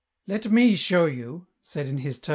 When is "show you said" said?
0.75-1.85